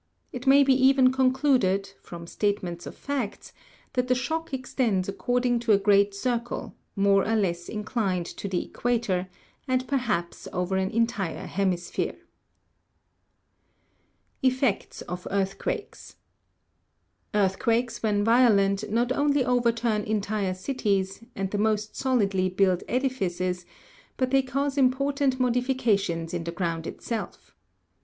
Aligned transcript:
It 0.33 0.47
may 0.47 0.63
beeren 0.65 1.13
concluded, 1.13 1.93
from 2.01 2.25
statements 2.25 2.87
of 2.87 2.95
facts, 2.95 3.53
that 3.93 4.07
the 4.07 4.15
shock 4.15 4.51
extends 4.51 5.07
accord 5.07 5.45
ing 5.45 5.59
to 5.59 5.73
a 5.73 5.77
great 5.77 6.15
circle, 6.15 6.73
more 6.95 7.23
or 7.23 7.35
less 7.35 7.69
inclined 7.69 8.25
to 8.25 8.47
the 8.47 8.65
equator, 8.65 9.29
and 9.67 9.87
per 9.87 9.97
haps 9.97 10.47
over 10.51 10.75
an 10.77 10.89
entire 10.89 11.45
hemisphere. 11.45 12.13
4. 14.41 14.49
Effects 14.49 15.01
of 15.03 15.27
Earthquakes. 15.29 16.15
Earthquakes, 17.35 18.01
when 18.01 18.23
violent, 18.23 18.89
not 18.91 19.11
only 19.11 19.45
overturn 19.45 20.01
entire 20.05 20.55
cities, 20.55 21.23
and 21.35 21.51
the 21.51 21.59
most 21.59 21.95
solidly 21.95 22.49
built 22.49 22.81
edifices, 22.87 23.67
but 24.17 24.31
they 24.31 24.41
cause 24.41 24.79
important 24.79 25.39
modifications" 25.39 26.33
in 26.33 26.43
the 26.43 26.51
ground 26.51 26.87
itself. 26.87 27.55